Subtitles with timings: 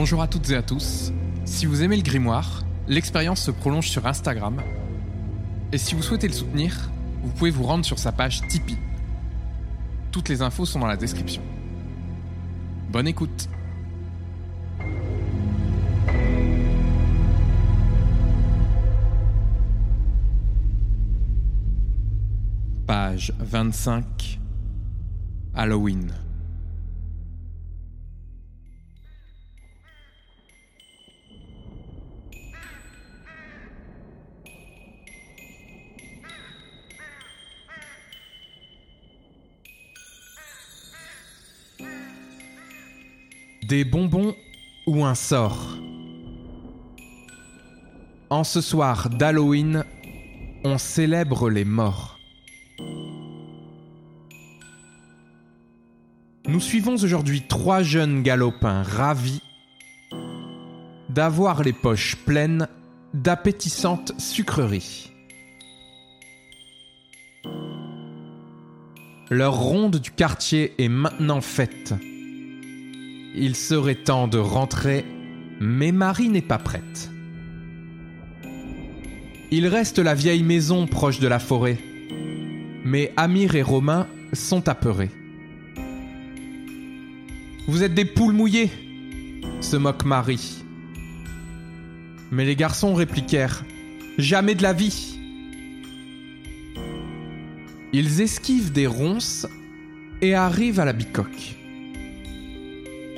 [0.00, 1.12] Bonjour à toutes et à tous.
[1.44, 4.62] Si vous aimez le grimoire, l'expérience se prolonge sur Instagram.
[5.72, 6.90] Et si vous souhaitez le soutenir,
[7.22, 8.78] vous pouvez vous rendre sur sa page Tipeee.
[10.18, 11.40] Toutes les infos sont dans la description.
[12.90, 13.48] Bonne écoute.
[22.84, 24.40] Page 25
[25.54, 26.12] Halloween
[43.68, 44.34] Des bonbons
[44.86, 45.76] ou un sort
[48.30, 49.84] En ce soir d'Halloween,
[50.64, 52.18] on célèbre les morts.
[56.46, 59.42] Nous suivons aujourd'hui trois jeunes galopins ravis
[61.10, 62.68] d'avoir les poches pleines
[63.12, 65.12] d'appétissantes sucreries.
[69.28, 71.92] Leur ronde du quartier est maintenant faite.
[73.40, 75.04] Il serait temps de rentrer,
[75.60, 77.08] mais Marie n'est pas prête.
[79.52, 81.78] Il reste la vieille maison proche de la forêt,
[82.84, 85.10] mais Amir et Romain sont apeurés.
[87.68, 88.70] Vous êtes des poules mouillées
[89.60, 90.64] se moque Marie.
[92.30, 93.64] Mais les garçons répliquèrent
[94.18, 95.18] Jamais de la vie
[97.92, 99.46] Ils esquivent des ronces
[100.22, 101.57] et arrivent à la bicoque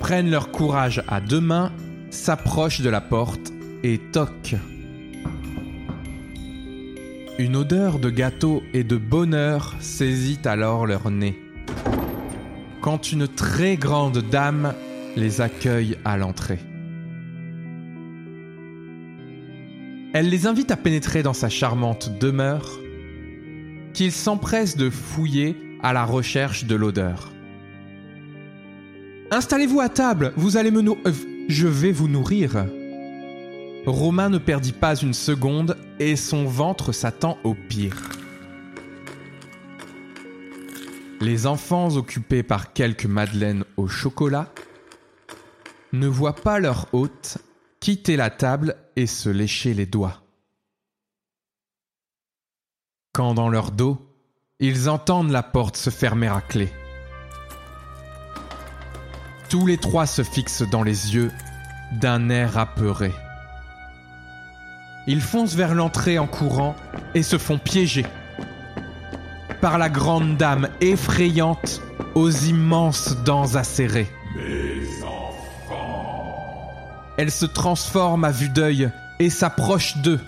[0.00, 1.72] prennent leur courage à deux mains,
[2.10, 3.52] s'approchent de la porte
[3.82, 4.56] et toquent.
[7.38, 11.38] Une odeur de gâteau et de bonheur saisit alors leur nez.
[12.80, 14.72] Quand une très grande dame
[15.16, 16.60] les accueille à l'entrée.
[20.14, 22.78] Elle les invite à pénétrer dans sa charmante demeure,
[23.92, 27.32] qu'ils s'empressent de fouiller à la recherche de l'odeur.
[29.30, 30.98] Installez-vous à table, vous allez me nou...
[31.04, 31.12] euh,
[31.48, 32.66] je vais vous nourrir.
[33.84, 37.96] Romain ne perdit pas une seconde et son ventre s'attend au pire.
[41.20, 44.52] Les enfants occupés par quelques madeleines au chocolat
[45.92, 47.38] ne voient pas leur hôte
[47.80, 50.22] quitter la table et se lécher les doigts.
[53.12, 53.98] Quand dans leur dos,
[54.60, 56.68] ils entendent la porte se fermer à clé.
[59.48, 61.30] Tous les trois se fixent dans les yeux
[61.92, 63.12] d'un air apeuré.
[65.06, 66.74] Ils foncent vers l'entrée en courant
[67.14, 68.04] et se font piéger
[69.60, 71.80] par la grande dame effrayante
[72.14, 74.10] aux immenses dents acérées.
[77.16, 80.20] Elle se transforme à vue d'œil et s'approche d'eux.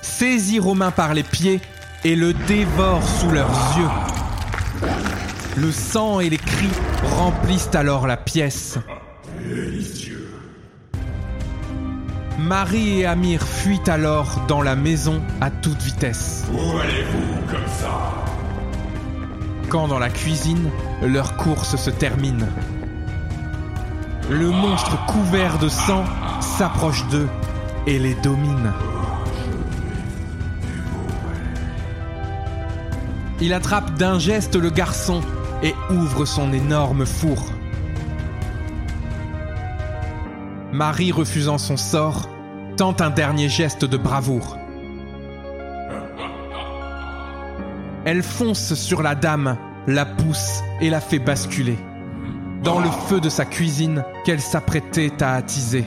[0.00, 1.60] Saisit Romain par les pieds
[2.04, 5.15] et le dévore sous leurs yeux.
[5.56, 6.68] Le sang et les cris
[7.16, 8.78] remplissent alors la pièce.
[12.38, 16.44] Marie et Amir fuient alors dans la maison à toute vitesse.
[16.52, 18.12] Où allez-vous comme ça?
[19.70, 20.70] Quand dans la cuisine,
[21.02, 22.46] leur course se termine.
[24.28, 26.04] Le monstre couvert de sang
[26.40, 27.28] s'approche d'eux
[27.86, 28.74] et les domine.
[33.40, 35.22] Il attrape d'un geste le garçon
[35.62, 37.52] et ouvre son énorme four.
[40.72, 42.28] Marie, refusant son sort,
[42.76, 44.58] tente un dernier geste de bravoure.
[48.04, 49.56] Elle fonce sur la dame,
[49.86, 51.78] la pousse et la fait basculer.
[52.62, 55.84] Dans le feu de sa cuisine qu'elle s'apprêtait à attiser.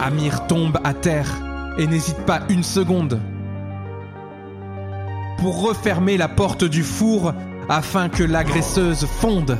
[0.00, 1.30] Amir tombe à terre
[1.78, 3.20] et n'hésite pas une seconde
[5.40, 7.32] pour refermer la porte du four
[7.70, 9.58] afin que l'agresseuse fonde.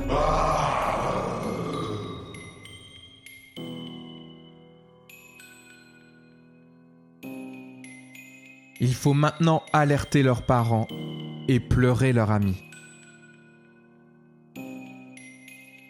[8.79, 10.87] Il faut maintenant alerter leurs parents
[11.49, 12.57] et pleurer leur ami.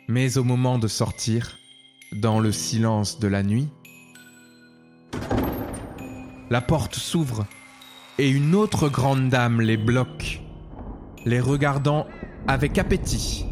[0.06, 1.58] Mais au moment de sortir,
[2.12, 3.68] dans le silence de la nuit,
[6.48, 7.44] la porte s'ouvre
[8.20, 10.42] et une autre grande dame les bloque,
[11.24, 12.06] les regardant
[12.46, 13.46] avec appétit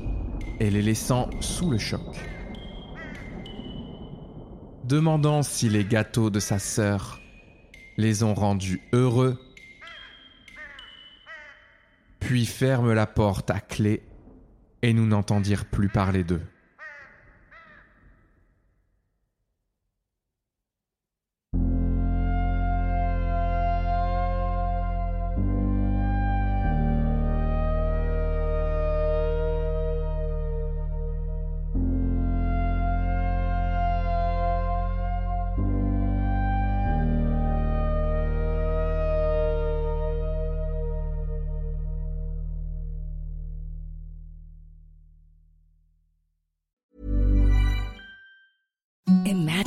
[0.60, 2.02] et les laissant sous le choc.
[4.84, 7.18] Demandant si les gâteaux de sa sœur
[7.96, 9.40] les ont rendus heureux,
[12.20, 14.02] puis ferme la porte à clé
[14.82, 16.42] et nous n'entendirent plus parler d'eux.